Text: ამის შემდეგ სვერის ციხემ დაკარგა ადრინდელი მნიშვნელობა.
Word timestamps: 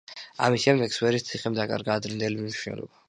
ამის 0.45 0.63
შემდეგ 0.63 0.95
სვერის 0.95 1.27
ციხემ 1.27 1.59
დაკარგა 1.59 1.99
ადრინდელი 2.01 2.41
მნიშვნელობა. 2.47 2.99